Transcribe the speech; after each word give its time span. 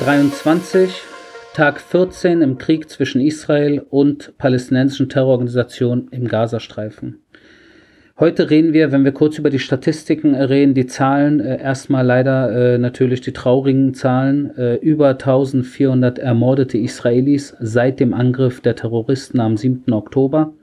Oktober 0.00 0.12
23, 0.12 1.02
Tag 1.52 1.78
14 1.78 2.40
im 2.40 2.56
Krieg 2.56 2.88
zwischen 2.88 3.20
Israel 3.20 3.84
und 3.90 4.32
palästinensischen 4.38 5.10
Terrororganisationen 5.10 6.08
im 6.10 6.26
Gazastreifen. 6.26 7.18
Heute 8.18 8.48
reden 8.48 8.72
wir, 8.72 8.92
wenn 8.92 9.04
wir 9.04 9.12
kurz 9.12 9.36
über 9.36 9.50
die 9.50 9.58
Statistiken 9.58 10.34
reden, 10.34 10.72
die 10.72 10.86
Zahlen, 10.86 11.40
äh, 11.40 11.60
erstmal 11.60 12.06
leider 12.06 12.50
äh, 12.50 12.78
natürlich 12.78 13.20
die 13.20 13.34
traurigen 13.34 13.92
Zahlen, 13.92 14.56
äh, 14.56 14.76
über 14.76 15.10
1400 15.10 16.18
ermordete 16.18 16.78
Israelis 16.78 17.54
seit 17.60 18.00
dem 18.00 18.14
Angriff 18.14 18.62
der 18.62 18.76
Terroristen 18.76 19.38
am 19.38 19.58
7. 19.58 19.92
Oktober. 19.92 20.54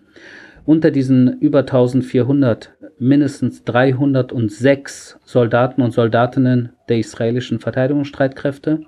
Unter 0.66 0.90
diesen 0.90 1.40
über 1.40 1.60
1400 1.60 2.72
mindestens 2.98 3.64
306 3.66 5.20
Soldaten 5.24 5.84
und 5.84 5.92
Soldatinnen 5.92 6.70
der 6.90 6.98
israelischen 6.98 7.60
Verteidigungsstreitkräfte. 7.60 8.82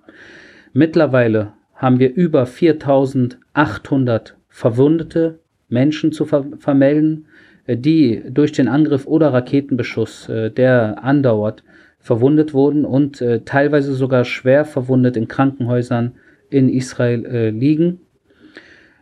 Mittlerweile 0.74 1.54
haben 1.76 2.00
wir 2.00 2.14
über 2.14 2.46
4800 2.46 4.36
verwundete 4.48 5.40
Menschen 5.70 6.12
zu 6.12 6.26
ver 6.26 6.46
vermelden 6.58 7.26
äh, 7.70 7.78
die 7.78 8.24
durch 8.30 8.52
den 8.52 8.68
Angriff 8.68 9.06
oder 9.06 9.32
Raketenbeschuss, 9.34 10.28
äh, 10.30 10.50
der 10.50 11.04
andauert, 11.04 11.64
verwundet 12.00 12.54
wurden 12.54 12.86
und 12.86 13.22
äh, 13.22 13.42
teilweise 13.42 13.94
sogar 13.94 14.26
schwer 14.26 14.66
verwundet 14.66 15.18
in 15.18 15.28
Krankenhäusern 15.28 16.14
in 16.50 16.68
Israel 16.70 17.52
liegen. 17.52 18.00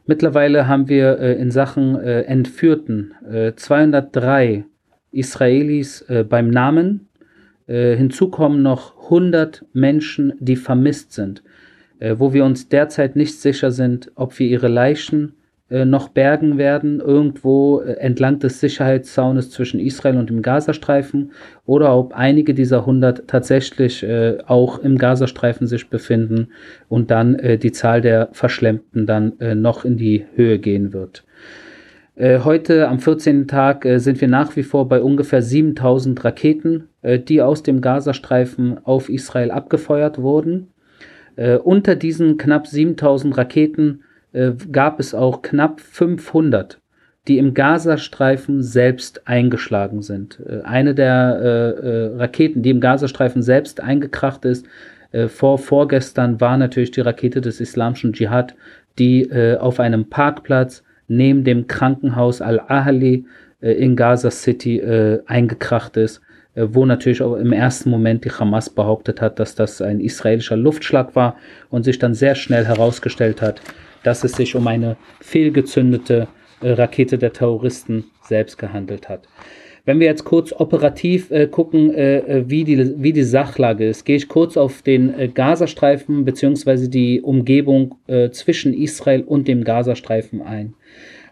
Mittlerweile 0.06 0.68
haben 0.68 0.90
wir 0.90 1.18
in 1.18 1.50
Sachen 1.50 1.96
Entführten 1.98 3.14
203 3.56 4.66
Israelis 5.14 6.06
beim 6.28 6.50
Namen. 6.50 7.08
Hinzu 7.68 8.30
kommen 8.30 8.62
noch 8.62 9.04
100 9.06 9.66
Menschen, 9.74 10.34
die 10.40 10.56
vermisst 10.56 11.12
sind, 11.12 11.44
wo 12.00 12.32
wir 12.34 12.46
uns 12.46 12.70
derzeit 12.70 13.18
nicht 13.18 13.42
sicher 13.42 13.72
sind, 13.72 14.10
ob 14.16 14.40
wir 14.40 14.48
ihre 14.48 14.70
Leichen 14.70 15.34
äh, 15.70 15.84
noch 15.84 16.08
bergen 16.08 16.58
werden, 16.58 17.02
irgendwo 17.02 17.82
äh, 17.82 17.98
entlang 17.98 18.40
des 18.40 18.62
Sicherheitszaunes 18.62 19.52
zwischen 19.52 19.82
Israel 19.82 20.16
und 20.16 20.30
dem 20.30 20.42
Gazastreifen, 20.42 21.32
oder 21.66 21.94
ob 21.98 22.14
einige 22.14 22.54
dieser 22.54 22.80
100 22.80 23.28
tatsächlich 23.28 24.02
äh, 24.02 24.38
auch 24.48 24.80
im 24.80 24.98
Gazastreifen 24.98 25.68
sich 25.68 25.90
befinden 25.90 26.52
und 26.88 27.12
dann 27.12 27.36
äh, 27.36 27.58
die 27.58 27.74
Zahl 27.74 28.00
der 28.00 28.30
Verschlemmten 28.32 29.06
dann 29.06 29.38
äh, 29.42 29.56
noch 29.56 29.84
in 29.84 29.98
die 29.98 30.26
Höhe 30.36 30.58
gehen 30.58 30.94
wird. 30.94 31.26
Äh, 32.16 32.40
heute 32.46 32.88
am 32.88 33.00
14. 33.00 33.50
Tag 33.50 33.86
sind 33.98 34.22
wir 34.22 34.30
nach 34.30 34.56
wie 34.56 34.64
vor 34.64 34.88
bei 34.88 35.02
ungefähr 35.02 35.42
7000 35.42 36.24
Raketen, 36.24 36.88
die 37.28 37.42
aus 37.42 37.64
dem 37.64 37.82
Gazastreifen 37.82 38.84
auf 38.84 39.10
Israel 39.10 39.52
abgefeuert 39.52 40.22
wurden. 40.22 40.68
unter 41.64 41.96
diesen 41.96 42.38
knapp 42.38 42.68
7000 42.68 43.38
Raketen 43.38 44.02
äh, 44.34 44.54
gab 44.72 45.00
es 45.00 45.14
auch 45.14 45.42
knapp 45.42 45.82
500, 45.82 46.80
die 47.28 47.38
im 47.38 47.54
Gazastreifen 47.54 48.62
selbst 48.62 49.28
eingeschlagen 49.28 50.02
sind. 50.02 50.40
Äh, 50.46 50.62
eine 50.64 50.94
der 50.94 51.40
äh, 51.42 51.88
äh, 51.88 52.16
Raketen, 52.18 52.62
die 52.62 52.70
im 52.70 52.80
Gazastreifen 52.80 53.42
selbst 53.42 53.82
eingekracht 53.82 54.46
ist, 54.46 54.66
äh, 55.12 55.28
vor 55.28 55.58
vorgestern 55.58 56.40
war 56.40 56.58
natürlich 56.58 56.92
die 56.92 57.02
Rakete 57.02 57.42
des 57.42 57.60
islamischen 57.60 58.14
Dschihad, 58.14 58.56
die 59.00 59.32
auf 59.60 59.80
einem 59.80 60.10
Parkplatz 60.10 60.84
neben 61.08 61.44
dem 61.44 61.68
Krankenhaus 61.68 62.42
Al-Ahli 62.42 63.26
in 63.62 63.96
Gaza 63.96 64.32
City 64.32 64.82
eingekracht 65.28 65.98
ist 65.98 66.20
wo 66.58 66.86
natürlich 66.86 67.22
auch 67.22 67.36
im 67.36 67.52
ersten 67.52 67.90
Moment 67.90 68.26
die 68.26 68.32
Hamas 68.32 68.70
behauptet 68.70 69.22
hat, 69.22 69.40
dass 69.40 69.56
das 69.56 69.82
ein 69.82 70.00
israelischer 70.00 70.58
Luftschlag 70.58 71.16
war 71.16 71.36
und 71.70 71.84
sich 71.84 72.00
dann 72.00 72.14
sehr 72.14 72.36
schnell 72.36 72.66
herausgestellt 72.66 73.42
hat, 73.42 73.62
dass 74.04 74.24
es 74.24 74.34
sich 74.34 74.56
um 74.56 74.68
eine 74.68 74.98
fehlgezündete 75.22 76.28
äh, 76.62 76.72
Rakete 76.72 77.18
der 77.18 77.34
Terroristen 77.34 78.06
selbst 78.24 78.58
gehandelt 78.58 79.10
hat. 79.10 79.28
Wenn 79.86 80.02
wir 80.02 80.08
jetzt 80.08 80.26
kurz 80.26 80.52
operativ 80.52 81.32
äh, 81.32 81.48
gucken, 81.48 81.94
äh, 81.94 82.18
äh 82.18 82.50
wie, 82.50 82.66
die, 82.66 83.02
wie 83.02 83.14
die 83.14 83.24
Sachlage 83.24 83.88
ist, 83.88 84.04
gehe 84.04 84.18
ich 84.18 84.28
kurz 84.28 84.58
auf 84.58 84.82
den 84.82 85.18
äh, 85.18 85.30
Gazastreifen 85.30 86.26
bzw. 86.26 86.90
die 86.90 87.22
Umgebung 87.22 87.96
äh, 88.08 88.30
zwischen 88.32 88.74
Israel 88.74 89.22
und 89.22 89.48
dem 89.48 89.64
Gazastreifen 89.64 90.42
ein. 90.42 90.74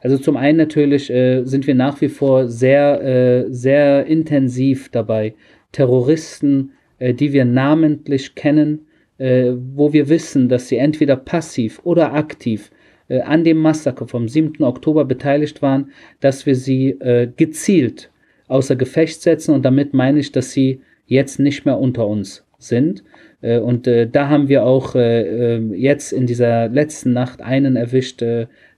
Also 0.06 0.20
zum 0.20 0.38
einen 0.38 0.60
natürlich 0.60 1.08
sind 1.08 1.66
wir 1.66 1.74
nach 1.74 2.00
wie 2.00 2.10
vor 2.10 2.48
sehr, 2.48 3.48
sehr 3.50 4.06
intensiv 4.06 4.90
dabei, 4.90 5.34
Terroristen, 5.72 6.74
die 7.00 7.34
wir 7.34 7.44
namentlich 7.44 8.36
kennen, 8.36 8.86
äh, 9.18 9.54
wo 9.74 9.94
wir 9.94 10.10
wissen, 10.10 10.50
dass 10.50 10.68
sie 10.68 10.78
entweder 10.78 11.16
passiv 11.16 11.80
oder 11.84 12.14
aktiv 12.14 12.72
äh, 13.08 13.22
an 13.22 13.44
dem 13.44 13.58
Massaker 13.58 14.08
vom 14.08 14.28
7. 14.28 14.64
Oktober 14.64 15.06
beteiligt 15.06 15.62
waren, 15.62 15.92
dass 16.20 16.46
wir 16.46 16.56
sie 16.56 16.90
äh, 17.00 17.30
gezielt 17.36 18.12
außer 18.48 18.76
Gefecht 18.76 19.22
setzen 19.22 19.56
und 19.56 19.64
damit 19.64 19.94
meine 19.94 20.20
ich, 20.20 20.32
dass 20.32 20.52
sie 20.52 20.82
jetzt 21.08 21.40
nicht 21.40 21.66
mehr 21.66 21.80
unter 21.80 22.08
uns 22.08 22.46
sind. 22.58 23.04
Äh, 23.42 23.60
und 23.60 23.88
äh, 23.88 24.08
da 24.08 24.28
haben 24.28 24.50
wir 24.50 24.66
auch 24.66 24.96
äh, 24.96 25.58
jetzt 25.76 26.12
in 26.12 26.28
dieser 26.28 26.68
letzten 26.68 27.14
Nacht 27.14 27.42
einen 27.42 27.76
erwischt, 27.76 28.24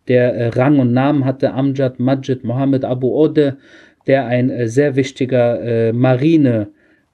der 0.08 0.56
Rang 0.56 0.80
und 0.80 0.94
Namen 0.94 1.26
hatte, 1.26 1.54
Amjad 1.54 2.00
Majid 2.00 2.44
Mohammed 2.44 2.86
Abu 2.86 3.08
Ode, 3.10 3.58
der 4.08 4.26
ein 4.26 4.68
sehr 4.68 4.96
wichtiger 4.96 5.92
Marine- 5.94 6.68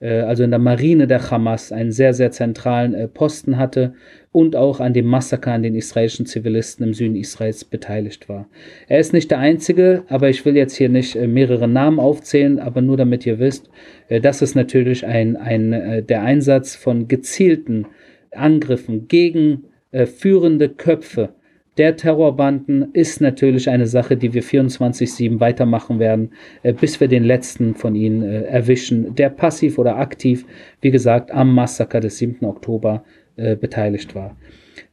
äh, 0.04 0.20
also 0.20 0.44
in 0.44 0.50
der 0.50 0.60
Marine 0.60 1.06
der 1.06 1.30
Hamas, 1.30 1.72
einen 1.72 1.90
sehr, 1.90 2.14
sehr 2.14 2.30
zentralen 2.30 2.94
äh, 2.94 3.08
Posten 3.08 3.56
hatte 3.56 3.94
und 4.32 4.54
auch 4.54 4.80
an 4.80 4.92
dem 4.92 5.06
Massaker 5.06 5.52
an 5.52 5.62
den 5.62 5.74
israelischen 5.74 6.26
Zivilisten 6.26 6.86
im 6.86 6.94
Süden 6.94 7.16
Israels 7.16 7.64
beteiligt 7.64 8.28
war. 8.28 8.46
Er 8.88 9.00
ist 9.00 9.12
nicht 9.12 9.30
der 9.30 9.38
Einzige, 9.38 10.04
aber 10.08 10.28
ich 10.28 10.44
will 10.44 10.56
jetzt 10.56 10.76
hier 10.76 10.88
nicht 10.88 11.16
äh, 11.16 11.26
mehrere 11.26 11.66
Namen 11.66 11.98
aufzählen, 11.98 12.58
aber 12.58 12.82
nur 12.82 12.96
damit 12.96 13.24
ihr 13.26 13.38
wisst, 13.38 13.70
das 14.08 14.42
ist 14.42 14.54
natürlich 14.54 15.06
ein, 15.06 15.36
ein, 15.36 16.04
der 16.06 16.22
Einsatz 16.22 16.76
von 16.76 17.08
gezielten 17.08 17.86
Angriffen 18.32 19.08
gegen 19.08 19.64
führende 19.92 20.68
Köpfe 20.68 21.30
der 21.76 21.96
Terrorbanden 21.96 22.90
ist 22.92 23.20
natürlich 23.20 23.68
eine 23.68 23.86
Sache, 23.86 24.16
die 24.16 24.32
wir 24.32 24.42
24-7 24.42 25.40
weitermachen 25.40 25.98
werden, 25.98 26.30
äh, 26.62 26.72
bis 26.72 27.00
wir 27.00 27.08
den 27.08 27.24
letzten 27.24 27.74
von 27.74 27.94
ihnen 27.94 28.22
äh, 28.22 28.42
erwischen, 28.42 29.14
der 29.14 29.30
passiv 29.30 29.78
oder 29.78 29.96
aktiv, 29.96 30.44
wie 30.80 30.90
gesagt, 30.90 31.32
am 31.32 31.52
Massaker 31.54 32.00
des 32.00 32.18
7. 32.18 32.44
Oktober 32.44 33.04
äh, 33.36 33.56
beteiligt 33.56 34.14
war. 34.14 34.36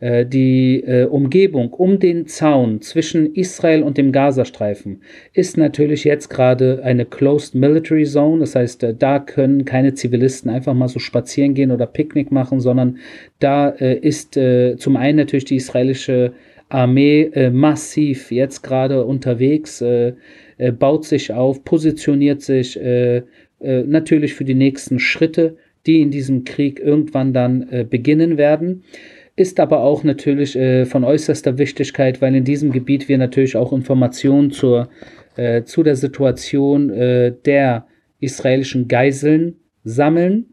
Die 0.04 0.84
Umgebung 1.10 1.74
um 1.74 2.00
den 2.00 2.26
Zaun 2.26 2.82
zwischen 2.82 3.36
Israel 3.36 3.82
und 3.84 3.98
dem 3.98 4.12
Gazastreifen 4.12 5.02
ist 5.34 5.58
natürlich 5.58 6.04
jetzt 6.04 6.30
gerade 6.30 6.82
eine 6.84 7.06
Closed 7.06 7.54
Military 7.56 8.06
Zone. 8.06 8.40
Das 8.40 8.56
heißt, 8.56 8.86
da 8.98 9.20
können 9.20 9.66
keine 9.66 9.94
Zivilisten 9.94 10.50
einfach 10.52 10.74
mal 10.74 10.88
so 10.88 11.00
spazieren 11.00 11.54
gehen 11.54 11.72
oder 11.72 11.86
Picknick 11.86 12.32
machen, 12.32 12.60
sondern 12.60 12.98
da 13.40 13.70
ist 13.70 14.34
zum 14.34 14.98
einen 14.98 15.18
natürlich 15.18 15.46
die 15.46 15.58
israelische 15.58 16.34
Armee 16.72 17.24
äh, 17.34 17.50
massiv 17.50 18.32
jetzt 18.32 18.62
gerade 18.62 19.06
unterwegs, 19.06 19.82
äh, 19.82 20.14
äh, 20.58 20.72
baut 20.72 21.06
sich 21.06 21.34
auf, 21.34 21.64
positioniert 21.64 22.42
sich 22.42 22.80
äh, 22.80 23.24
äh, 23.60 23.84
natürlich 23.84 24.34
für 24.34 24.46
die 24.46 24.56
nächsten 24.56 25.00
Schritte, 25.00 25.58
die 25.86 26.02
in 26.02 26.12
diesem 26.12 26.44
Krieg 26.44 26.80
irgendwann 26.80 27.34
dann 27.34 27.68
äh, 27.70 27.86
beginnen 27.88 28.38
werden. 28.38 28.84
Ist 29.36 29.60
aber 29.60 29.80
auch 29.80 30.04
natürlich 30.04 30.60
von 30.86 31.06
äußerster 31.06 31.58
Wichtigkeit, 31.58 32.22
weil 32.22 32.36
in 32.36 32.44
diesem 32.44 32.74
Gebiet 32.74 33.08
wir 33.08 33.18
natürlich 33.18 33.56
auch 33.56 33.72
Informationen 33.72 34.52
zur, 34.52 34.90
zu 35.64 35.84
der 35.84 35.96
Situation 35.96 36.90
der 36.90 37.88
israelischen 38.20 38.90
Geiseln 38.90 39.56
sammeln 39.86 40.51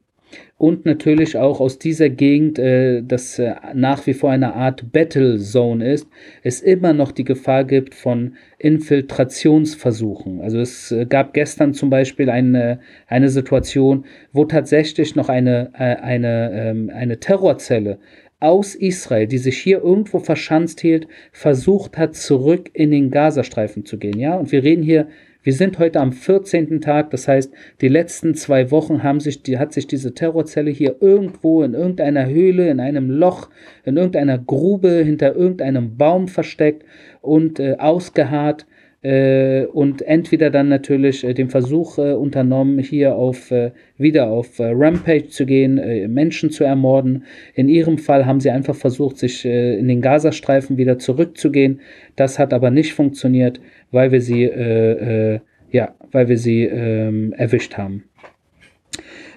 und 0.58 0.84
natürlich 0.84 1.36
auch 1.36 1.60
aus 1.60 1.78
dieser 1.78 2.08
Gegend, 2.08 2.58
äh, 2.58 3.02
das 3.02 3.38
äh, 3.38 3.54
nach 3.74 4.06
wie 4.06 4.14
vor 4.14 4.30
eine 4.30 4.54
Art 4.54 4.92
Battle 4.92 5.38
Zone 5.38 5.92
ist, 5.92 6.08
es 6.42 6.60
immer 6.60 6.92
noch 6.92 7.12
die 7.12 7.24
Gefahr 7.24 7.64
gibt 7.64 7.94
von 7.94 8.34
Infiltrationsversuchen. 8.58 10.40
Also 10.40 10.58
es 10.58 10.90
äh, 10.90 11.06
gab 11.06 11.32
gestern 11.32 11.74
zum 11.74 11.90
Beispiel 11.90 12.28
eine, 12.28 12.80
eine 13.06 13.28
Situation, 13.28 14.04
wo 14.32 14.44
tatsächlich 14.44 15.14
noch 15.14 15.28
eine, 15.28 15.70
äh, 15.74 15.94
eine, 15.96 16.50
ähm, 16.52 16.90
eine 16.92 17.20
Terrorzelle 17.20 17.98
aus 18.40 18.74
Israel, 18.74 19.26
die 19.26 19.38
sich 19.38 19.58
hier 19.58 19.82
irgendwo 19.82 20.18
verschanzt 20.18 20.80
hielt, 20.80 21.08
versucht 21.32 21.96
hat, 21.96 22.14
zurück 22.14 22.70
in 22.72 22.90
den 22.90 23.10
Gazastreifen 23.10 23.84
zu 23.84 23.98
gehen. 23.98 24.18
Ja, 24.18 24.36
und 24.36 24.52
wir 24.52 24.62
reden 24.62 24.82
hier 24.82 25.08
wir 25.48 25.54
sind 25.54 25.78
heute 25.78 26.00
am 26.00 26.12
14. 26.12 26.82
Tag, 26.82 27.08
das 27.08 27.26
heißt, 27.26 27.54
die 27.80 27.88
letzten 27.88 28.34
zwei 28.34 28.70
Wochen 28.70 29.02
haben 29.02 29.18
sich, 29.18 29.42
die, 29.42 29.58
hat 29.58 29.72
sich 29.72 29.86
diese 29.86 30.12
Terrorzelle 30.12 30.70
hier 30.70 30.96
irgendwo 31.00 31.62
in 31.62 31.72
irgendeiner 31.72 32.26
Höhle, 32.26 32.68
in 32.68 32.80
einem 32.80 33.08
Loch, 33.08 33.48
in 33.86 33.96
irgendeiner 33.96 34.36
Grube, 34.36 35.02
hinter 35.02 35.34
irgendeinem 35.34 35.96
Baum 35.96 36.28
versteckt 36.28 36.84
und 37.22 37.60
äh, 37.60 37.76
ausgeharrt 37.78 38.66
und 39.00 40.02
entweder 40.02 40.50
dann 40.50 40.68
natürlich 40.68 41.22
äh, 41.22 41.32
den 41.32 41.50
Versuch 41.50 41.98
äh, 41.98 42.14
unternommen, 42.14 42.80
hier 42.80 43.14
auf 43.14 43.52
äh, 43.52 43.70
wieder 43.96 44.26
auf 44.26 44.58
äh, 44.58 44.72
Rampage 44.74 45.28
zu 45.28 45.46
gehen, 45.46 45.78
äh, 45.78 46.08
Menschen 46.08 46.50
zu 46.50 46.64
ermorden. 46.64 47.24
In 47.54 47.68
ihrem 47.68 47.98
Fall 47.98 48.26
haben 48.26 48.40
sie 48.40 48.50
einfach 48.50 48.74
versucht, 48.74 49.18
sich 49.18 49.44
in 49.44 49.86
den 49.86 50.00
Gazastreifen 50.00 50.76
wieder 50.76 50.98
zurückzugehen. 50.98 51.80
Das 52.16 52.38
hat 52.38 52.52
aber 52.52 52.70
nicht 52.70 52.92
funktioniert, 52.92 53.60
weil 53.92 54.10
wir 54.10 54.20
sie 54.20 55.40
ja, 55.70 55.94
weil 56.10 56.28
wir 56.28 56.38
sie 56.38 56.64
ähm, 56.64 57.32
erwischt 57.36 57.76
haben. 57.76 58.04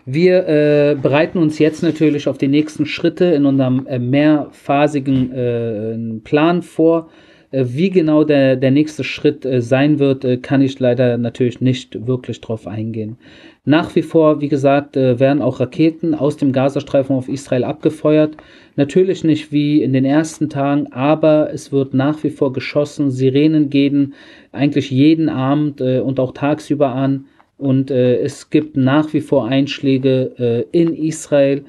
Wir 0.05 0.47
äh, 0.47 0.95
bereiten 0.99 1.37
uns 1.37 1.59
jetzt 1.59 1.83
natürlich 1.83 2.27
auf 2.27 2.37
die 2.37 2.47
nächsten 2.47 2.85
Schritte 2.85 3.25
in 3.25 3.45
unserem 3.45 3.85
äh, 3.87 3.99
mehrphasigen 3.99 5.31
äh, 5.31 6.19
Plan 6.23 6.63
vor. 6.63 7.09
Äh, 7.51 7.65
wie 7.67 7.89
genau 7.89 8.23
der, 8.23 8.55
der 8.55 8.71
nächste 8.71 9.03
Schritt 9.03 9.45
äh, 9.45 9.61
sein 9.61 9.99
wird, 9.99 10.25
äh, 10.25 10.37
kann 10.37 10.61
ich 10.61 10.79
leider 10.79 11.17
natürlich 11.17 11.61
nicht 11.61 12.07
wirklich 12.07 12.41
drauf 12.41 12.67
eingehen. 12.67 13.17
Nach 13.63 13.95
wie 13.95 14.01
vor, 14.01 14.41
wie 14.41 14.47
gesagt, 14.47 14.95
werden 14.95 15.39
auch 15.39 15.59
Raketen 15.59 16.15
aus 16.15 16.35
dem 16.35 16.51
Gazastreifen 16.51 17.15
auf 17.15 17.29
Israel 17.29 17.63
abgefeuert. 17.63 18.35
Natürlich 18.75 19.23
nicht 19.23 19.51
wie 19.51 19.83
in 19.83 19.93
den 19.93 20.03
ersten 20.03 20.49
Tagen, 20.49 20.91
aber 20.91 21.53
es 21.53 21.71
wird 21.71 21.93
nach 21.93 22.23
wie 22.23 22.31
vor 22.31 22.53
geschossen. 22.53 23.11
Sirenen 23.11 23.69
gehen 23.69 24.15
eigentlich 24.51 24.89
jeden 24.89 25.29
Abend 25.29 25.79
und 25.79 26.19
auch 26.19 26.31
tagsüber 26.31 26.95
an. 26.95 27.25
Und 27.59 27.91
es 27.91 28.49
gibt 28.49 28.77
nach 28.77 29.13
wie 29.13 29.21
vor 29.21 29.45
Einschläge 29.45 30.65
in 30.71 30.95
Israel. 30.95 31.63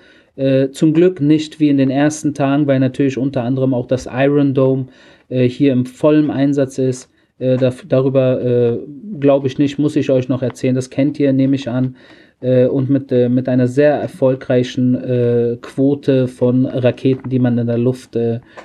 zum 0.73 0.95
Glück 0.95 1.21
nicht 1.21 1.61
wie 1.61 1.69
in 1.69 1.77
den 1.77 1.91
ersten 1.91 2.33
Tagen, 2.33 2.67
weil 2.67 2.81
natürlich 2.81 3.19
unter 3.19 3.43
anderem 3.43 3.75
auch 3.75 3.87
das 3.87 4.09
Iron 4.11 4.55
Dome 4.55 4.87
äh, 5.33 5.49
hier 5.49 5.73
im 5.73 5.87
vollen 5.87 6.31
Einsatz 6.31 6.79
ist. 6.79 7.11
Äh, 7.39 7.57
da, 7.57 7.73
darüber 7.89 8.41
äh, 8.43 8.79
glaube 9.19 9.47
ich 9.47 9.59
nicht, 9.59 9.79
muss 9.79 9.97
ich 9.97 10.11
euch 10.11 10.29
noch 10.29 10.43
erzählen. 10.43 10.75
Das 10.75 10.91
kennt 10.91 11.19
ihr, 11.19 11.33
nehme 11.33 11.57
ich 11.57 11.69
an. 11.69 11.97
Äh, 12.41 12.67
und 12.67 12.91
mit, 12.91 13.11
äh, 13.11 13.29
mit 13.29 13.49
einer 13.49 13.67
sehr 13.67 13.95
erfolgreichen 13.95 15.59
Quote 15.61 16.29
von 16.29 16.67
Raketen, 16.67 17.29
die 17.31 17.39
man 17.39 17.59
in 17.59 17.67
der 17.67 17.79
Luft 17.79 18.17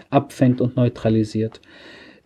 abfängt 0.10 0.62
und 0.62 0.76
neutralisiert. 0.76 1.62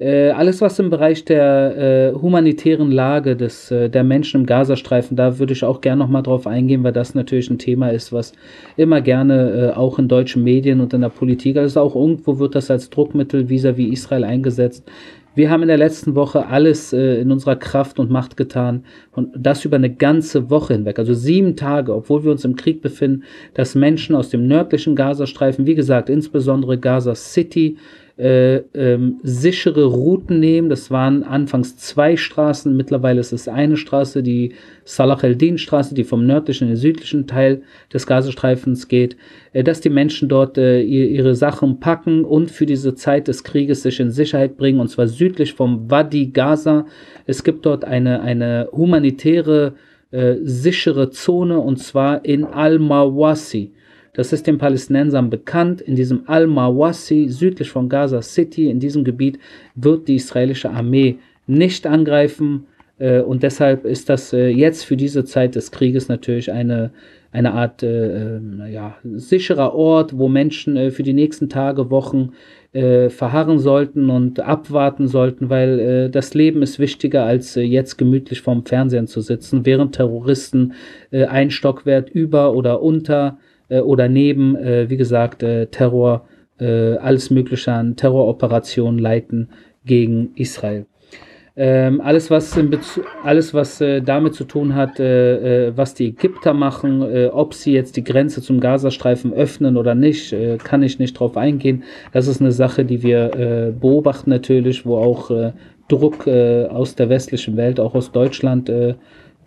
Alles, 0.02 0.62
was 0.62 0.80
im 0.80 0.90
Bereich 0.90 1.26
der 1.26 2.14
humanitären 2.20 2.92
Lage 2.92 3.36
des, 3.36 3.70
der 3.70 4.04
Menschen 4.04 4.42
im 4.42 4.46
Gazastreifen, 4.48 5.16
da 5.16 5.38
würde 5.38 5.54
ich 5.54 5.64
auch 5.64 5.82
gerne 5.82 6.00
nochmal 6.00 6.24
drauf 6.24 6.48
eingehen, 6.48 6.84
weil 6.84 6.92
das 6.92 7.14
natürlich 7.14 7.50
ein 7.52 7.60
Thema 7.60 7.90
ist, 7.90 8.12
was 8.12 8.34
immer 8.78 9.02
gerne 9.02 9.74
auch 9.76 10.00
in 10.00 10.08
deutschen 10.08 10.44
Medien 10.44 10.80
und 10.82 10.94
in 10.94 11.02
der 11.02 11.10
Politik, 11.10 11.58
also 11.58 11.82
auch 11.82 11.96
irgendwo 11.96 12.40
wird 12.40 12.56
das 12.56 12.72
als 12.72 12.90
Druckmittel 12.90 13.44
vis-à-vis 13.50 13.90
-vis 13.90 13.94
Israel 13.94 14.24
eingesetzt. 14.24 14.90
Wir 15.34 15.50
haben 15.50 15.62
in 15.62 15.70
der 15.70 15.78
letzten 15.78 16.16
Woche 16.16 16.48
alles 16.48 16.92
äh, 16.92 17.22
in 17.22 17.32
unserer 17.32 17.56
Kraft 17.56 18.00
und 18.00 18.12
Macht 18.12 18.36
getan 18.36 18.84
und 19.14 19.30
das 19.34 19.64
über 19.64 19.78
eine 19.78 19.94
ganze 19.94 20.50
Woche 20.50 20.74
hinweg, 20.74 21.00
also 21.00 21.14
sieben 21.14 21.56
Tage, 21.56 21.96
obwohl 21.96 22.26
wir 22.26 22.32
uns 22.32 22.44
im 22.44 22.58
Krieg 22.58 22.82
befinden, 22.82 23.24
dass 23.54 23.74
Menschen 23.74 24.14
aus 24.14 24.30
dem 24.30 24.46
nördlichen 24.46 24.94
Gazastreifen, 24.94 25.66
wie 25.66 25.76
gesagt, 25.76 26.10
insbesondere 26.10 26.78
Gaza 26.78 27.16
City, 27.16 27.78
äh, 28.18 28.58
ähm, 28.74 29.20
sichere 29.24 29.86
Routen 29.86 30.40
nehmen. 30.40 30.70
Das 30.70 30.92
waren 30.92 31.24
anfangs 31.24 31.78
zwei 31.78 32.18
Straßen, 32.18 32.76
mittlerweile 32.76 33.20
ist 33.20 33.32
es 33.32 33.48
eine 33.48 33.78
Straße, 33.78 34.22
die 34.22 34.54
Salah 34.84 35.18
el-Din-Straße, 35.24 35.96
die 35.96 36.04
vom 36.04 36.26
nördlichen 36.26 36.66
in 36.66 36.74
den 36.74 36.78
südlichen 36.78 37.28
Teil 37.28 37.62
des 37.94 38.06
Gazastreifens 38.06 38.88
geht, 38.88 39.16
äh, 39.54 39.64
dass 39.64 39.82
die 39.82 39.90
Menschen 39.90 40.30
dort 40.30 40.58
äh, 40.58 40.82
ihre 40.82 41.36
Sachen 41.36 41.80
packen 41.80 42.26
und 42.26 42.52
für 42.52 42.66
diese 42.66 42.96
Zeit 42.96 43.28
des 43.28 43.44
Krieges 43.44 43.84
sich 43.84 44.00
in 44.00 44.12
Sicherheit 44.12 44.58
bringen, 44.58 44.80
und 44.80 44.90
zwar 44.90 45.08
südlich 45.08 45.54
vom 45.54 45.90
Wadi 45.90 46.28
Gaza. 46.28 46.86
Es 47.26 47.44
gibt 47.44 47.66
dort 47.66 47.86
eine, 47.86 48.22
eine 48.22 48.70
humanitäre, 48.72 49.74
äh, 50.12 50.36
sichere 50.44 51.10
Zone, 51.10 51.60
und 51.60 51.78
zwar 51.78 52.26
in 52.26 52.44
Al-Mawasi. 52.44 53.72
Das 54.14 54.34
ist 54.34 54.46
den 54.48 54.58
Palästinensern 54.58 55.30
bekannt. 55.30 55.82
In 55.82 55.96
diesem 55.96 56.24
Al-Mawasi, 56.28 57.28
südlich 57.30 57.70
von 57.70 57.88
Gaza 57.88 58.22
City, 58.22 58.70
in 58.70 58.80
diesem 58.80 59.04
Gebiet, 59.04 59.40
wird 59.76 60.08
die 60.08 60.16
israelische 60.16 60.70
Armee 60.70 61.18
nicht 61.48 61.88
angreifen. 61.88 62.66
Äh, 63.00 63.22
und 63.22 63.42
deshalb 63.44 63.86
ist 63.86 64.10
das 64.10 64.34
äh, 64.34 64.50
jetzt 64.50 64.84
für 64.84 64.98
diese 64.98 65.24
Zeit 65.24 65.56
des 65.56 65.72
Krieges 65.72 66.10
natürlich 66.10 66.52
eine, 66.52 66.92
eine 67.32 67.54
Art 67.54 67.84
äh, 67.84 68.40
ja, 68.70 68.98
sicherer 69.04 69.74
Ort, 69.74 70.18
wo 70.18 70.28
Menschen 70.28 70.76
äh, 70.76 70.92
für 70.92 71.04
die 71.04 71.14
nächsten 71.14 71.48
Tage, 71.48 71.90
Wochen 71.90 72.34
äh, 72.74 73.10
verharren 73.10 73.60
sollten 73.60 74.10
und 74.10 74.42
abwarten 74.42 75.08
sollten, 75.08 75.50
weil 75.50 75.80
äh, 75.80 76.10
das 76.10 76.34
Leben 76.34 76.62
ist 76.62 76.80
wichtiger, 76.80 77.24
als 77.24 77.56
jetzt 77.56 77.98
gemütlich 77.98 78.42
vorm 78.42 78.66
Fernsehen 78.66 79.08
zu 79.08 79.22
sitzen, 79.22 79.66
während 79.66 79.96
Terroristen 79.96 80.74
ein 81.12 81.52
Stockwert 81.52 82.10
über 82.10 82.54
oder 82.54 82.82
unter 82.82 83.38
äh, 83.38 83.51
oder 83.80 84.10
neben, 84.10 84.56
äh, 84.58 84.90
wie 84.90 84.98
gesagt, 84.98 85.44
äh, 85.44 85.68
Terror, 85.68 86.28
äh, 86.60 86.96
alles 86.98 87.30
Mögliche 87.30 87.72
an 87.72 87.96
Terroroperationen 87.96 89.00
leiten 89.00 89.50
gegen 89.86 90.32
Israel. 90.36 90.86
Ähm, 91.58 92.00
alles, 92.00 92.32
was, 92.32 92.58
alles, 93.24 93.54
was 93.54 93.82
äh, 93.82 94.02
damit 94.02 94.36
zu 94.36 94.46
tun 94.46 94.74
hat, 94.74 95.02
äh, 95.02 95.68
äh, 95.68 95.74
was 95.76 95.94
die 95.94 96.08
Ägypter 96.08 96.54
machen, 96.54 97.02
äh, 97.02 97.28
ob 97.28 97.54
sie 97.54 97.74
jetzt 97.74 97.98
die 97.98 98.06
Grenze 98.06 98.42
zum 98.42 98.62
Gazastreifen 98.62 99.34
öffnen 99.34 99.76
oder 99.76 99.94
nicht, 99.94 100.32
äh, 100.32 100.58
kann 100.58 100.82
ich 100.82 100.98
nicht 100.98 101.20
drauf 101.20 101.36
eingehen. 101.36 101.84
Das 102.14 102.28
ist 102.28 102.40
eine 102.40 102.54
Sache, 102.54 102.86
die 102.86 103.04
wir 103.04 103.36
äh, 103.36 103.72
beobachten 103.78 104.30
natürlich, 104.30 104.86
wo 104.86 104.98
auch 104.98 105.30
Druck 105.90 106.26
aus 106.26 106.96
der 106.96 107.10
westlichen 107.10 107.58
Welt, 107.58 107.78
auch 107.78 107.96
aus 107.96 108.14
Deutschland, 108.14 108.72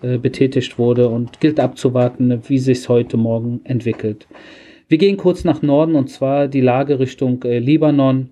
äh, 0.04 0.18
betätigt 0.18 0.78
wurde 0.78 1.08
und 1.08 1.40
gilt 1.40 1.58
abzuwarten, 1.58 2.42
wie 2.48 2.58
sich 2.58 2.78
es 2.78 2.88
heute 2.90 3.16
Morgen 3.16 3.62
entwickelt. 3.64 4.26
Wir 4.86 4.98
gehen 4.98 5.16
kurz 5.16 5.44
nach 5.44 5.62
Norden 5.62 5.94
und 5.94 6.10
zwar 6.10 6.46
die 6.46 6.60
Lage 6.60 6.98
Richtung 6.98 7.42
äh, 7.44 7.58
Libanon. 7.58 8.28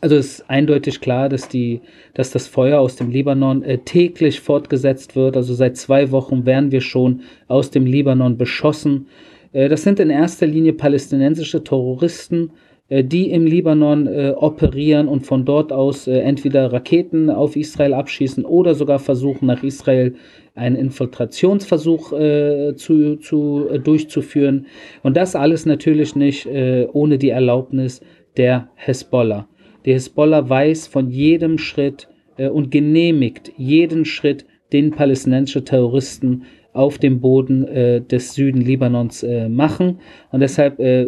Also 0.00 0.16
ist 0.16 0.50
eindeutig 0.50 1.00
klar, 1.00 1.28
dass, 1.28 1.48
die, 1.48 1.80
dass 2.14 2.32
das 2.32 2.48
Feuer 2.48 2.80
aus 2.80 2.96
dem 2.96 3.10
Libanon 3.10 3.62
äh, 3.62 3.78
täglich 3.78 4.40
fortgesetzt 4.40 5.14
wird. 5.14 5.36
Also 5.36 5.54
seit 5.54 5.76
zwei 5.76 6.10
Wochen 6.10 6.44
werden 6.44 6.72
wir 6.72 6.80
schon 6.80 7.20
aus 7.46 7.70
dem 7.70 7.86
Libanon 7.86 8.36
beschossen. 8.36 9.06
Äh, 9.52 9.68
das 9.68 9.84
sind 9.84 10.00
in 10.00 10.10
erster 10.10 10.46
Linie 10.46 10.72
palästinensische 10.72 11.62
Terroristen, 11.62 12.50
die 12.90 13.30
im 13.30 13.46
Libanon 13.46 14.08
äh, 14.08 14.34
operieren 14.36 15.06
und 15.06 15.24
von 15.24 15.44
dort 15.44 15.72
aus 15.72 16.08
äh, 16.08 16.18
entweder 16.18 16.72
Raketen 16.72 17.30
auf 17.30 17.54
Israel 17.54 17.94
abschießen 17.94 18.44
oder 18.44 18.74
sogar 18.74 18.98
versuchen, 18.98 19.46
nach 19.46 19.62
Israel 19.62 20.16
einen 20.56 20.74
Infiltrationsversuch 20.74 22.12
äh, 22.12 22.74
zu, 22.74 23.16
zu, 23.16 23.68
äh, 23.70 23.78
durchzuführen. 23.78 24.66
Und 25.04 25.16
das 25.16 25.36
alles 25.36 25.66
natürlich 25.66 26.16
nicht 26.16 26.46
äh, 26.46 26.88
ohne 26.92 27.16
die 27.16 27.30
Erlaubnis 27.30 28.00
der 28.36 28.68
Hezbollah. 28.74 29.48
Die 29.84 29.94
Hezbollah 29.94 30.48
weiß 30.48 30.88
von 30.88 31.10
jedem 31.10 31.58
Schritt 31.58 32.08
und 32.36 32.70
genehmigt 32.70 33.52
jeden 33.58 34.06
Schritt, 34.06 34.46
den 34.72 34.92
palästinensische 34.92 35.64
Terroristen 35.64 36.44
auf 36.72 36.98
dem 36.98 37.20
Boden 37.20 37.66
äh, 37.66 38.00
des 38.00 38.34
Süden 38.34 38.60
Libanons 38.60 39.22
äh, 39.22 39.48
machen. 39.48 39.98
Und 40.30 40.40
deshalb 40.40 40.78
äh, 40.78 41.06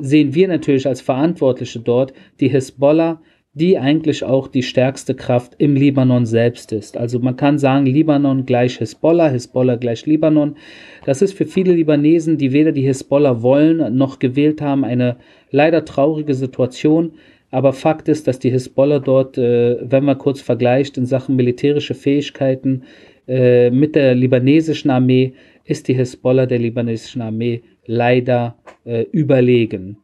sehen 0.00 0.34
wir 0.34 0.48
natürlich 0.48 0.86
als 0.86 1.00
Verantwortliche 1.00 1.80
dort 1.80 2.12
die 2.40 2.48
Hisbollah, 2.48 3.20
die 3.54 3.78
eigentlich 3.78 4.24
auch 4.24 4.48
die 4.48 4.62
stärkste 4.62 5.14
Kraft 5.14 5.54
im 5.58 5.74
Libanon 5.76 6.24
selbst 6.24 6.72
ist. 6.72 6.96
Also 6.96 7.18
man 7.18 7.36
kann 7.36 7.58
sagen, 7.58 7.84
Libanon 7.84 8.46
gleich 8.46 8.78
Hisbollah, 8.78 9.28
Hisbollah 9.28 9.76
gleich 9.76 10.06
Libanon. 10.06 10.56
Das 11.04 11.20
ist 11.20 11.34
für 11.34 11.44
viele 11.44 11.74
Libanesen, 11.74 12.38
die 12.38 12.52
weder 12.52 12.72
die 12.72 12.86
Hisbollah 12.86 13.42
wollen 13.42 13.94
noch 13.94 14.18
gewählt 14.18 14.62
haben, 14.62 14.84
eine 14.84 15.16
leider 15.50 15.84
traurige 15.84 16.34
Situation. 16.34 17.12
Aber 17.50 17.74
Fakt 17.74 18.08
ist, 18.08 18.26
dass 18.26 18.38
die 18.38 18.50
Hisbollah 18.50 19.00
dort, 19.00 19.36
äh, 19.36 19.76
wenn 19.82 20.04
man 20.04 20.16
kurz 20.16 20.40
vergleicht, 20.40 20.96
in 20.96 21.04
Sachen 21.04 21.36
militärische 21.36 21.92
Fähigkeiten 21.92 22.84
äh, 23.28 23.70
mit 23.70 23.94
der 23.94 24.14
libanesischen 24.14 24.90
Armee 24.90 25.34
ist 25.64 25.88
die 25.88 25.94
Hisbollah 25.94 26.46
der 26.46 26.58
libanesischen 26.58 27.22
Armee 27.22 27.62
leider 27.86 28.56
äh, 28.84 29.02
überlegen. 29.12 29.98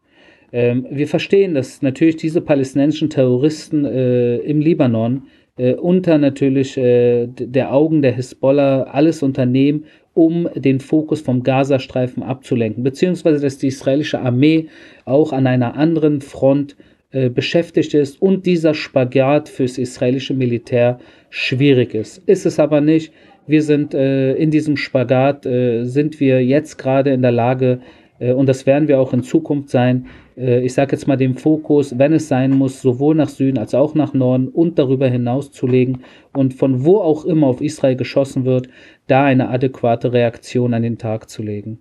Ähm, 0.52 0.86
wir 0.90 1.08
verstehen, 1.08 1.54
dass 1.54 1.82
natürlich 1.82 2.16
diese 2.16 2.40
palästinensischen 2.40 3.10
Terroristen 3.10 3.84
äh, 3.84 4.36
im 4.38 4.60
Libanon 4.60 5.24
äh, 5.56 5.74
unter 5.74 6.18
natürlich 6.18 6.76
äh, 6.78 7.26
der 7.26 7.74
Augen 7.74 8.00
der 8.00 8.12
Hisbollah 8.12 8.84
alles 8.84 9.22
unternehmen, 9.22 9.84
um 10.14 10.48
den 10.54 10.80
Fokus 10.80 11.20
vom 11.20 11.42
Gazastreifen 11.42 12.22
abzulenken, 12.22 12.82
beziehungsweise 12.82 13.40
dass 13.40 13.58
die 13.58 13.68
israelische 13.68 14.20
Armee 14.20 14.68
auch 15.04 15.32
an 15.32 15.46
einer 15.46 15.76
anderen 15.76 16.20
Front 16.20 16.76
äh, 17.10 17.30
beschäftigt 17.30 17.94
ist 17.94 18.20
und 18.20 18.46
dieser 18.46 18.74
Spagat 18.74 19.48
fürs 19.48 19.78
israelische 19.78 20.34
Militär 20.34 20.98
schwierig 21.30 21.94
ist. 21.94 22.18
Ist 22.26 22.46
es 22.46 22.58
aber 22.58 22.80
nicht. 22.80 23.12
Wir 23.46 23.62
sind 23.62 23.94
äh, 23.94 24.34
in 24.34 24.50
diesem 24.50 24.76
Spagat, 24.76 25.46
äh, 25.46 25.84
sind 25.84 26.20
wir 26.20 26.44
jetzt 26.44 26.76
gerade 26.76 27.10
in 27.10 27.22
der 27.22 27.32
Lage, 27.32 27.80
Äh, 28.18 28.32
und 28.32 28.48
das 28.48 28.66
werden 28.66 28.88
wir 28.88 29.00
auch 29.00 29.12
in 29.12 29.22
Zukunft 29.22 29.70
sein. 29.70 30.06
Äh, 30.36 30.64
ich 30.64 30.74
sage 30.74 30.92
jetzt 30.92 31.06
mal 31.06 31.16
den 31.16 31.34
Fokus, 31.34 31.98
wenn 31.98 32.12
es 32.12 32.28
sein 32.28 32.50
muss, 32.50 32.82
sowohl 32.82 33.14
nach 33.14 33.28
Süden 33.28 33.58
als 33.58 33.74
auch 33.74 33.94
nach 33.94 34.14
Norden 34.14 34.48
und 34.48 34.78
darüber 34.78 35.08
hinaus 35.08 35.50
zu 35.50 35.66
legen 35.66 36.02
und 36.32 36.54
von 36.54 36.84
wo 36.84 36.98
auch 36.98 37.24
immer 37.24 37.46
auf 37.46 37.60
Israel 37.60 37.96
geschossen 37.96 38.44
wird, 38.44 38.68
da 39.06 39.24
eine 39.24 39.48
adäquate 39.48 40.12
Reaktion 40.12 40.74
an 40.74 40.82
den 40.82 40.98
Tag 40.98 41.28
zu 41.30 41.42
legen. 41.42 41.80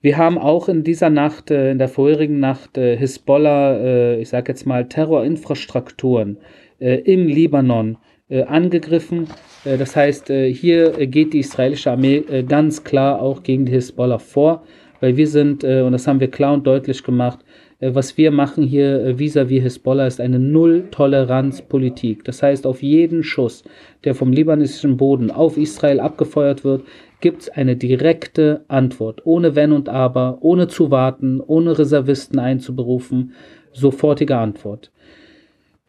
Wir 0.00 0.16
haben 0.16 0.38
auch 0.38 0.68
in 0.68 0.84
dieser 0.84 1.10
Nacht, 1.10 1.50
äh, 1.50 1.70
in 1.70 1.78
der 1.78 1.88
vorherigen 1.88 2.40
Nacht, 2.40 2.76
Hisbollah, 2.76 4.16
ich 4.18 4.28
sage 4.28 4.52
jetzt 4.52 4.66
mal 4.66 4.88
Terrorinfrastrukturen 4.88 6.38
im 6.78 7.26
Libanon 7.26 7.96
angegriffen. 8.30 9.26
Das 9.64 9.96
heißt, 9.96 10.28
hier 10.28 11.06
geht 11.06 11.32
die 11.32 11.40
israelische 11.40 11.90
Armee 11.90 12.22
ganz 12.46 12.84
klar 12.84 13.20
auch 13.20 13.42
gegen 13.42 13.66
die 13.66 13.72
Hisbollah 13.72 14.18
vor 14.18 14.62
weil 15.00 15.16
wir 15.16 15.26
sind, 15.26 15.64
äh, 15.64 15.82
und 15.82 15.92
das 15.92 16.06
haben 16.06 16.20
wir 16.20 16.30
klar 16.30 16.54
und 16.54 16.66
deutlich 16.66 17.02
gemacht, 17.02 17.40
äh, 17.80 17.90
was 17.94 18.16
wir 18.16 18.30
machen 18.30 18.64
hier 18.64 19.04
äh, 19.04 19.18
vis-à-vis 19.18 19.62
Hisbollah 19.62 20.06
ist 20.06 20.20
eine 20.20 20.38
Null-Toleranz-Politik. 20.38 22.24
Das 22.24 22.42
heißt, 22.42 22.66
auf 22.66 22.82
jeden 22.82 23.22
Schuss, 23.22 23.64
der 24.04 24.14
vom 24.14 24.32
libanesischen 24.32 24.96
Boden 24.96 25.30
auf 25.30 25.56
Israel 25.56 26.00
abgefeuert 26.00 26.64
wird, 26.64 26.82
gibt 27.20 27.42
es 27.42 27.48
eine 27.48 27.76
direkte 27.76 28.64
Antwort, 28.68 29.22
ohne 29.24 29.56
Wenn 29.56 29.72
und 29.72 29.88
Aber, 29.88 30.38
ohne 30.40 30.68
zu 30.68 30.90
warten, 30.90 31.40
ohne 31.40 31.78
Reservisten 31.78 32.38
einzuberufen, 32.38 33.32
sofortige 33.72 34.36
Antwort. 34.36 34.90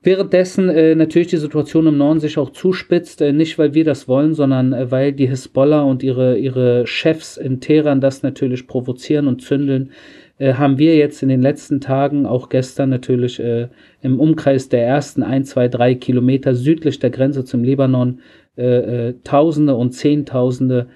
Währenddessen 0.01 0.69
äh, 0.69 0.95
natürlich 0.95 1.27
die 1.27 1.38
Situation 1.38 1.86
im 1.88 1.98
Norden 1.98 2.21
sich 2.21 2.38
auch 2.38 2.51
zuspitzt, 2.51 3.21
äh, 3.21 3.33
nicht 3.33 3.59
weil 3.59 3.74
wir 3.74 3.83
das 3.83 4.07
wollen, 4.07 4.33
sondern 4.33 4.71
äh, 4.71 4.89
weil 4.89 5.12
die 5.12 5.27
Hisbollah 5.27 5.81
und 5.81 6.03
ihre, 6.03 6.38
ihre 6.38 6.88
Chefs 6.88 7.36
in 7.36 7.59
Teheran 7.59 8.00
das 8.00 8.24
natürlich 8.24 8.65
provozieren 8.65 9.27
und 9.27 9.41
zündeln, 9.41 9.91
äh, 10.38 10.53
haben 10.53 10.77
wir 10.77 10.95
jetzt 10.95 11.21
in 11.21 11.27
den 11.27 11.41
letzten 11.41 11.81
Tagen, 11.81 12.25
auch 12.25 12.48
gestern 12.48 12.89
natürlich 12.89 13.41
äh, 13.41 13.67
im 14.01 14.21
Umkreis 14.21 14.69
der 14.69 14.86
ersten 14.88 15.21
ein, 15.21 15.43
zwei, 15.43 15.67
drei 15.67 15.95
Kilometer 15.95 16.55
südlich 16.55 17.00
der 17.00 17.09
Grenze 17.09 17.43
zum 17.43 17.65
Libanon, 17.65 18.21
äh, 18.55 19.13
Tausende 19.25 19.75
und 19.75 19.91
Zehntausende 19.91 20.88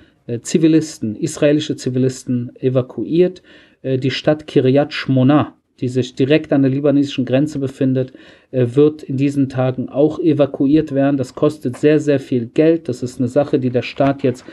Zivilisten, 0.42 1.15
israelische 1.15 1.75
Zivilisten 1.75 2.51
evakuiert. 2.56 3.42
die 3.84 4.12
Stadt 4.12 4.48
Kiryat 4.48 4.94
Shmona, 4.94 5.56
die 5.80 5.88
sich 5.88 6.15
direkt 6.15 6.53
an 6.53 6.62
der 6.62 6.72
libanesischen 6.72 7.25
Grenze 7.25 7.60
befindet, 7.60 8.13
äh, 8.51 8.68
wird 8.74 9.03
in 9.03 9.18
diesen 9.18 9.50
Tagen 9.50 9.89
auch 9.89 10.20
evakuiert 10.20 10.94
werden. 10.94 11.18
Das 11.18 11.34
kostet 11.34 11.77
sehr, 11.77 12.00
sehr 12.00 12.20
viel 12.20 12.46
Geld. 12.46 12.88
Das 12.88 13.01
ist 13.01 13.20
eine 13.20 13.27
Sache, 13.27 13.60
die 13.60 13.70
der 13.70 13.82
Staat 13.82 14.24
jetzt 14.24 14.46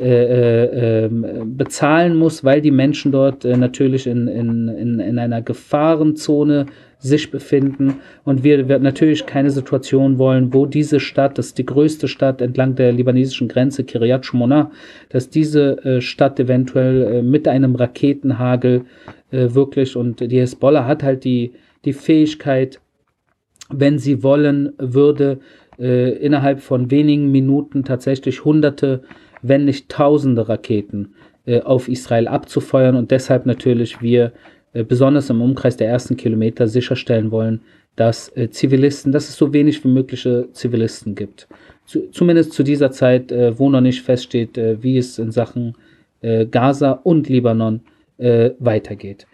äh, 0.00 0.04
äh, 0.06 1.04
ähm, 1.04 1.56
bezahlen 1.56 2.16
muss, 2.16 2.44
weil 2.44 2.60
die 2.60 2.70
Menschen 2.70 3.12
dort 3.12 3.44
äh, 3.44 3.56
natürlich 3.56 4.06
in, 4.06 4.28
in, 4.28 4.68
in, 4.68 5.00
in 5.00 5.18
einer 5.18 5.42
Gefahrenzone 5.42 6.66
sich 6.98 7.30
befinden. 7.30 8.00
Und 8.24 8.42
wir 8.42 8.68
werden 8.68 8.82
natürlich 8.82 9.24
keine 9.26 9.50
Situation 9.50 10.18
wollen, 10.18 10.52
wo 10.52 10.66
diese 10.66 11.00
Stadt, 11.00 11.38
das 11.38 11.48
ist 11.48 11.58
die 11.58 11.66
größte 11.66 12.08
Stadt 12.08 12.40
entlang 12.40 12.74
der 12.74 12.92
libanesischen 12.92 13.48
Grenze, 13.48 13.84
Kiryat 13.84 14.26
Shmona, 14.26 14.70
dass 15.08 15.30
diese 15.30 15.84
äh, 15.84 16.00
Stadt 16.00 16.40
eventuell 16.40 17.02
äh, 17.02 17.22
mit 17.22 17.46
einem 17.46 17.76
Raketenhagel 17.76 18.84
äh, 19.30 19.48
wirklich 19.54 19.96
und 19.96 20.20
die 20.20 20.40
Hezbollah 20.40 20.86
hat 20.86 21.02
halt 21.02 21.24
die, 21.24 21.52
die 21.84 21.92
Fähigkeit, 21.92 22.80
wenn 23.70 23.98
sie 23.98 24.22
wollen 24.22 24.72
würde, 24.78 25.40
innerhalb 25.80 26.58
von 26.58 26.90
wenigen 26.90 27.30
Minuten 27.30 27.84
tatsächlich 27.84 28.44
hunderte, 28.44 29.04
wenn 29.42 29.64
nicht 29.64 29.88
tausende 29.88 30.48
Raketen 30.48 31.14
auf 31.62 31.88
Israel 31.88 32.26
abzufeuern 32.26 32.96
und 32.96 33.12
deshalb 33.12 33.46
natürlich 33.46 34.02
wir 34.02 34.32
besonders 34.84 35.30
im 35.30 35.40
Umkreis 35.42 35.76
der 35.76 35.88
ersten 35.88 36.16
Kilometer 36.16 36.66
sicherstellen 36.68 37.30
wollen, 37.30 37.60
dass 37.96 38.34
äh, 38.36 38.50
Zivilisten, 38.50 39.12
dass 39.12 39.28
es 39.28 39.36
so 39.36 39.52
wenig 39.52 39.82
wie 39.84 39.88
mögliche 39.88 40.48
Zivilisten 40.52 41.14
gibt. 41.14 41.48
Zu, 41.86 42.10
zumindest 42.10 42.52
zu 42.52 42.62
dieser 42.62 42.90
Zeit, 42.90 43.32
äh, 43.32 43.58
wo 43.58 43.70
noch 43.70 43.80
nicht 43.80 44.02
feststeht, 44.02 44.56
wie 44.56 44.98
es 44.98 45.18
in 45.18 45.30
Sachen 45.30 45.74
Gaza 46.20 46.90
und 47.04 47.28
Libanon 47.28 47.80
weitergeht. 48.18 49.28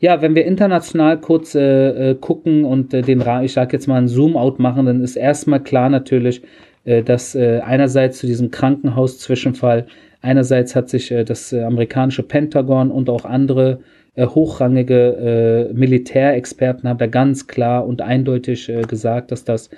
Ja, 0.00 0.22
wenn 0.22 0.36
wir 0.36 0.44
international 0.44 1.20
kurz 1.20 1.56
äh, 1.56 2.14
gucken 2.20 2.64
und 2.64 2.94
äh, 2.94 3.02
den, 3.02 3.24
ich 3.42 3.52
sag 3.52 3.72
jetzt 3.72 3.88
mal 3.88 3.96
einen 3.96 4.06
Zoom-out 4.06 4.60
machen, 4.60 4.86
dann 4.86 5.02
ist 5.02 5.16
erstmal 5.16 5.60
klar 5.60 5.90
natürlich, 5.90 6.42
äh, 6.84 7.02
dass 7.02 7.34
einerseits 7.34 8.18
zu 8.18 8.26
diesem 8.26 8.52
Krankenhaus-Zwischenfall, 8.52 9.86
einerseits 10.22 10.76
hat 10.76 10.88
sich 10.88 11.12
das 11.26 11.52
amerikanische 11.52 12.22
Pentagon 12.22 12.90
und 12.90 13.10
auch 13.10 13.24
andere 13.24 13.80
äh, 14.18 14.26
hochrangige 14.26 15.68
äh, 15.70 15.72
Militärexperten 15.72 16.88
haben 16.88 16.98
da 16.98 17.06
ganz 17.06 17.46
klar 17.46 17.86
und 17.86 18.02
eindeutig 18.02 18.68
äh, 18.68 18.82
gesagt, 18.82 19.30
dass 19.30 19.44
das 19.44 19.70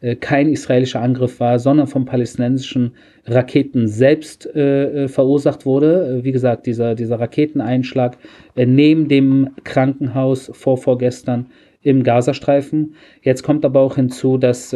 äh, 0.00 0.14
kein 0.14 0.48
israelischer 0.48 1.00
Angriff 1.00 1.40
war, 1.40 1.58
sondern 1.58 1.88
vom 1.88 2.04
palästinensischen 2.04 2.92
Raketen 3.26 3.88
selbst 3.88 4.48
äh, 4.54 5.04
äh, 5.04 5.08
verursacht 5.08 5.66
wurde. 5.66 6.20
Wie 6.22 6.30
gesagt, 6.30 6.66
dieser, 6.66 6.94
dieser 6.94 7.18
Raketeneinschlag 7.18 8.16
neben 8.54 9.08
dem 9.08 9.50
Krankenhaus 9.64 10.48
vor 10.54 10.78
vorgestern 10.78 11.46
im 11.82 12.04
Gazastreifen. 12.04 12.94
Jetzt 13.22 13.42
kommt 13.42 13.64
aber 13.64 13.80
auch 13.80 13.96
hinzu, 13.96 14.38
dass 14.38 14.74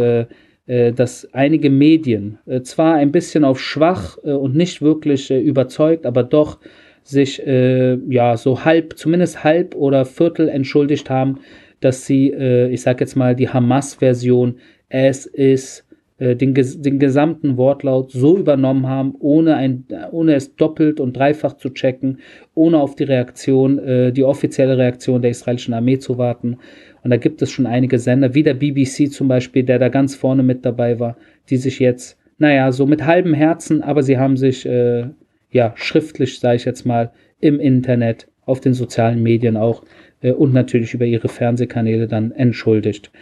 dass 0.65 1.29
einige 1.33 1.71
Medien 1.71 2.39
zwar 2.63 2.95
ein 2.95 3.11
bisschen 3.11 3.45
auf 3.45 3.61
schwach 3.61 4.17
und 4.19 4.55
nicht 4.55 4.81
wirklich 4.81 5.29
überzeugt, 5.33 6.07
aber 6.07 6.23
doch 6.23 6.61
sich 7.03 7.45
äh, 7.47 7.97
ja 8.09 8.37
so 8.37 8.65
halb, 8.65 8.99
zumindest 8.99 9.45
halb 9.45 9.75
oder 9.75 10.05
Viertel 10.05 10.49
entschuldigt 10.49 11.11
haben, 11.11 11.41
dass 11.81 12.07
sie, 12.07 12.31
äh, 12.31 12.69
ich 12.69 12.83
sag 12.83 13.01
jetzt 13.01 13.17
mal, 13.17 13.35
die 13.35 13.49
Hamas-Version 13.49 14.57
es 14.89 15.27
ist 15.27 15.87
äh, 16.19 16.37
den, 16.37 16.55
den 16.55 16.99
gesamten 16.99 17.57
Wortlaut 17.57 18.13
so 18.13 18.39
übernommen 18.39 18.87
haben, 18.87 19.15
ohne, 19.19 19.57
ein, 19.57 19.85
ohne 20.13 20.35
es 20.35 20.55
doppelt 20.55 21.01
und 21.01 21.17
dreifach 21.17 21.55
zu 21.55 21.71
checken, 21.71 22.19
ohne 22.55 22.79
auf 22.79 22.95
die 22.95 23.05
Reaktion, 23.05 23.79
äh, 23.79 24.13
die 24.13 24.23
offizielle 24.23 24.79
Reaktion 24.79 25.23
der 25.23 25.33
israelischen 25.33 25.75
Armee 25.75 25.99
zu 25.99 26.19
warten. 26.19 26.59
Und 27.03 27.11
da 27.11 27.17
gibt 27.17 27.43
es 27.43 27.51
schon 27.51 27.67
einige 27.67 27.99
Sender, 27.99 28.35
wie 28.35 28.45
der 28.45 28.55
BBC 28.55 29.11
zum 29.11 29.27
Beispiel, 29.27 29.65
der 29.65 29.79
da 29.79 29.89
ganz 29.89 30.15
vorne 30.15 30.43
mit 30.43 30.65
dabei 30.65 31.01
war, 31.01 31.17
die 31.51 31.57
sich 31.57 31.81
jetzt, 31.81 32.19
naja, 32.39 32.71
so 32.71 32.87
mit 32.87 33.05
halbem 33.05 33.35
Herzen, 33.35 33.83
aber 33.83 34.03
sie 34.03 34.19
haben 34.19 34.37
sich 34.37 34.65
äh, 34.65 35.07
ja, 35.53 35.73
schriftlich, 35.77 36.41
sage 36.41 36.57
ich 36.57 36.65
jetzt 36.65 36.85
mal, 36.85 37.13
im 37.41 37.61
Internet, 37.61 38.27
auf 38.45 38.61
den 38.61 38.75
sozialen 38.75 39.23
Medien 39.23 39.57
auch 39.57 39.85
äh, 40.21 40.33
und 40.33 40.53
natürlich 40.53 40.95
über 40.95 41.05
ihre 41.05 41.29
Fernsehkanäle 41.29 42.09
dann 42.09 42.33
entschuldigt. 42.33 43.13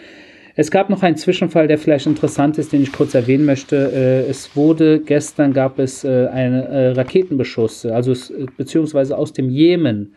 Es 0.57 0.71
gab 0.71 0.91
noch 0.91 1.03
einen 1.03 1.17
Zwischenfall, 1.17 1.69
der 1.69 1.79
vielleicht 1.79 2.07
interessant 2.07 2.59
ist, 2.59 2.73
den 2.73 2.83
ich 2.83 2.93
kurz 2.93 3.15
erwähnen 3.15 3.45
möchte. 3.45 3.93
Äh, 3.95 4.31
es 4.31 4.57
wurde 4.57 5.01
gestern 5.01 5.53
gab 5.53 5.79
es 5.79 6.05
äh, 6.05 6.27
einen 6.27 6.63
äh, 6.63 6.89
Raketenbeschuss, 6.89 7.87
also 7.87 8.13
es, 8.13 8.33
beziehungsweise 8.57 9.17
aus 9.17 9.33
dem 9.33 9.51
Jemen 9.51 10.15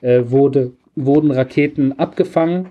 äh, 0.00 0.22
wurde, 0.24 0.72
wurden 0.94 1.30
Raketen 1.30 1.98
abgefangen 1.98 2.70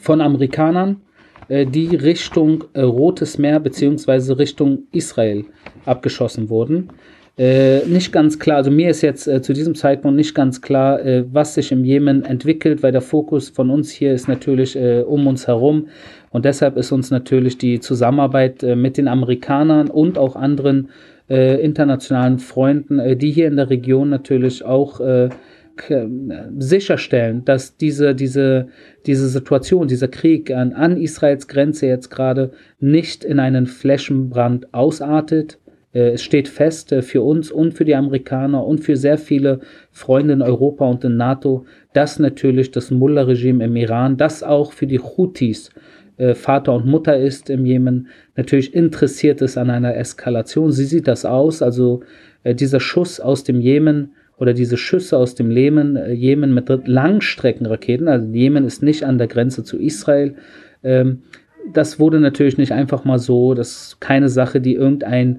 von 0.00 0.20
Amerikanern, 0.20 1.02
äh, 1.48 1.66
die 1.66 1.94
Richtung 1.94 2.64
Rotes 2.76 3.38
Meer 3.38 3.60
beziehungsweise 3.60 4.38
Richtung 4.38 4.84
Israel 4.92 5.44
abgeschossen 5.84 6.48
wurden. 6.48 6.90
Äh, 7.38 7.84
nicht 7.86 8.12
ganz 8.12 8.38
klar, 8.38 8.56
also 8.56 8.70
mir 8.70 8.88
ist 8.88 9.02
jetzt 9.02 9.28
äh, 9.28 9.42
zu 9.42 9.52
diesem 9.52 9.74
Zeitpunkt 9.74 10.16
nicht 10.16 10.34
ganz 10.34 10.62
klar, 10.62 11.04
äh, 11.04 11.24
was 11.30 11.52
sich 11.52 11.70
im 11.70 11.84
Jemen 11.84 12.24
entwickelt, 12.24 12.82
weil 12.82 12.92
der 12.92 13.02
Fokus 13.02 13.50
von 13.50 13.68
uns 13.68 13.90
hier 13.90 14.14
ist 14.14 14.26
natürlich 14.26 14.74
äh, 14.74 15.02
um 15.02 15.26
uns 15.26 15.46
herum. 15.46 15.88
Und 16.30 16.46
deshalb 16.46 16.78
ist 16.78 16.92
uns 16.92 17.10
natürlich 17.10 17.58
die 17.58 17.78
Zusammenarbeit 17.78 18.62
äh, 18.62 18.74
mit 18.74 18.96
den 18.96 19.06
Amerikanern 19.06 19.88
und 19.88 20.18
auch 20.18 20.36
anderen 20.36 20.88
internationalen 21.28 22.38
Freunden, 22.38 23.18
die 23.18 23.32
hier 23.32 23.48
in 23.48 23.56
der 23.56 23.68
Region 23.68 24.10
natürlich 24.10 24.64
auch 24.64 25.00
sicherstellen, 26.56 27.44
dass 27.44 27.76
diese, 27.76 28.14
diese, 28.14 28.68
diese 29.06 29.28
Situation, 29.28 29.88
dieser 29.88 30.06
Krieg 30.06 30.52
an, 30.52 30.72
an 30.72 30.96
Israels 30.96 31.48
Grenze 31.48 31.88
jetzt 31.88 32.10
gerade 32.10 32.52
nicht 32.78 33.24
in 33.24 33.40
einen 33.40 33.66
Flächenbrand 33.66 34.72
ausartet, 34.72 35.58
äh, 35.65 35.65
es 35.96 36.22
steht 36.22 36.48
fest 36.48 36.92
äh, 36.92 37.02
für 37.02 37.22
uns 37.22 37.50
und 37.50 37.74
für 37.74 37.84
die 37.84 37.94
Amerikaner 37.94 38.64
und 38.64 38.80
für 38.80 38.96
sehr 38.96 39.18
viele 39.18 39.60
Freunde 39.90 40.34
in 40.34 40.42
Europa 40.42 40.84
und 40.84 41.04
in 41.04 41.16
NATO, 41.16 41.64
dass 41.92 42.18
natürlich 42.18 42.70
das 42.70 42.90
Mullah-Regime 42.90 43.64
im 43.64 43.76
Iran, 43.76 44.16
das 44.16 44.42
auch 44.42 44.72
für 44.72 44.86
die 44.86 44.98
Houthis 44.98 45.70
äh, 46.18 46.34
Vater 46.34 46.74
und 46.74 46.86
Mutter 46.86 47.16
ist 47.16 47.50
im 47.50 47.66
Jemen, 47.66 48.08
natürlich 48.36 48.74
interessiert 48.74 49.40
ist 49.42 49.56
an 49.56 49.70
einer 49.70 49.96
Eskalation. 49.96 50.72
Sie 50.72 50.84
sieht 50.84 51.08
das 51.08 51.24
aus, 51.24 51.62
also 51.62 52.02
dieser 52.44 52.78
Schuss 52.78 53.18
aus 53.18 53.42
dem 53.42 53.60
Jemen 53.60 54.12
oder 54.38 54.54
diese 54.54 54.76
Schüsse 54.76 55.16
aus 55.16 55.34
dem 55.34 55.50
Jemen, 55.50 55.98
Jemen 56.14 56.54
mit 56.54 56.68
Langstreckenraketen, 56.86 58.06
also 58.06 58.28
Jemen 58.28 58.64
ist 58.64 58.84
nicht 58.84 59.02
an 59.02 59.18
der 59.18 59.26
Grenze 59.26 59.64
zu 59.64 59.78
Israel, 59.78 60.36
ähm, 60.84 61.22
das 61.72 61.98
wurde 61.98 62.20
natürlich 62.20 62.58
nicht 62.58 62.72
einfach 62.72 63.04
mal 63.04 63.18
so, 63.18 63.54
das 63.54 63.88
ist 63.88 64.00
keine 64.00 64.28
Sache, 64.28 64.60
die 64.60 64.74
irgendein 64.74 65.36
äh, 65.36 65.38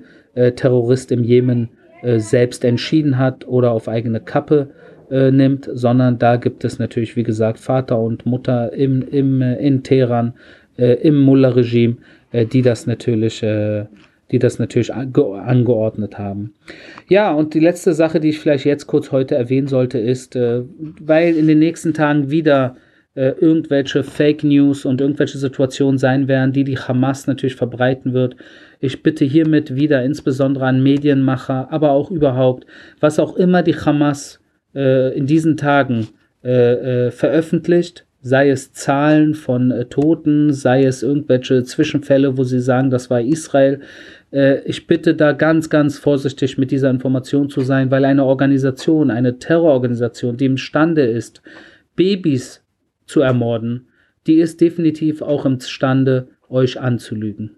Terrorist 0.52 1.12
im 1.12 1.24
Jemen 1.24 1.70
äh, 2.02 2.20
selbst 2.20 2.64
entschieden 2.64 3.18
hat 3.18 3.48
oder 3.48 3.72
auf 3.72 3.88
eigene 3.88 4.20
Kappe 4.20 4.70
äh, 5.10 5.32
nimmt, 5.32 5.70
sondern 5.74 6.20
da 6.20 6.36
gibt 6.36 6.64
es 6.64 6.80
natürlich, 6.80 7.16
wie 7.16 7.24
gesagt, 7.24 7.60
Vater 7.60 8.00
und 8.00 8.26
Mutter 8.26 8.74
im, 8.74 9.02
im, 9.02 9.42
äh, 9.42 9.56
in 9.56 9.84
Teheran, 9.84 10.34
äh, 10.78 10.94
im 11.02 11.20
Mullah-Regime, 11.20 11.98
äh, 12.32 12.46
die 12.46 12.62
das 12.62 12.88
natürlich 12.88 13.42
äh, 13.44 13.86
die 14.32 14.40
das 14.40 14.60
natürlich 14.60 14.94
angeordnet 14.94 16.18
haben. 16.18 16.54
Ja, 17.08 17.32
und 17.32 17.54
die 17.54 17.60
letzte 17.60 17.94
Sache, 17.94 18.20
die 18.20 18.30
ich 18.30 18.40
vielleicht 18.40 18.66
jetzt 18.66 18.88
kurz 18.88 19.12
heute 19.12 19.36
erwähnen 19.36 19.68
sollte, 19.68 20.00
ist, 20.00 20.36
äh, 20.36 20.64
weil 21.00 21.36
in 21.36 21.48
den 21.48 21.60
nächsten 21.60 21.94
Tagen 21.94 22.30
wieder 22.30 22.76
äh, 23.16 23.30
irgendwelche 23.40 24.04
Fake 24.04 24.44
News 24.44 24.86
und 24.86 25.02
irgendwelche 25.02 25.38
Situationen 25.38 25.98
sein 25.98 26.28
werden, 26.28 26.52
die 26.52 26.66
die 26.66 26.78
Hamas 26.78 27.26
natürlich 27.26 27.56
verbreiten 27.56 28.14
wird. 28.14 28.36
Ich 28.80 29.02
bitte 29.04 29.26
hiermit 29.26 29.76
wieder 29.76 30.04
insbesondere 30.04 30.66
an 30.66 30.84
Medienmacher, 30.84 31.72
aber 31.72 31.92
auch 31.92 32.12
überhaupt, 32.12 32.66
was 33.00 33.20
auch 33.20 33.36
immer 33.36 33.64
die 33.64 33.76
Hamas 33.76 34.40
äh, 34.76 35.18
in 35.18 35.26
diesen 35.26 35.58
Tagen 35.58 36.08
äh, 36.44 37.08
äh, 37.08 37.12
veröffentlicht, 37.12 38.06
sei 38.22 38.50
es 38.50 38.74
Zahlen 38.74 39.34
von 39.34 39.72
äh, 39.72 39.86
Toten, 39.86 40.54
sei 40.54 40.84
es 40.84 41.02
irgendwelche 41.02 41.64
Zwischenfälle, 41.64 42.38
wo 42.38 42.44
sie 42.44 42.60
sagen, 42.60 42.90
das 42.90 43.10
war 43.10 43.22
Israel. 43.22 43.82
Äh, 44.32 44.62
ich 44.66 44.86
bitte 44.86 45.16
da 45.16 45.32
ganz, 45.32 45.70
ganz 45.70 45.98
vorsichtig 45.98 46.58
mit 46.58 46.72
dieser 46.72 46.90
Information 46.90 47.50
zu 47.50 47.62
sein, 47.62 47.90
weil 47.90 48.06
eine 48.06 48.26
Organisation, 48.26 49.10
eine 49.10 49.40
Terrororganisation, 49.40 50.38
die 50.38 50.46
imstande 50.46 51.04
ist, 51.04 51.42
Babys 51.96 52.64
zu 53.06 53.22
ermorden, 53.22 53.88
die 54.28 54.36
ist 54.36 54.62
definitiv 54.62 55.22
auch 55.22 55.46
imstande, 55.46 56.28
euch 56.50 56.80
anzulügen. 56.80 57.58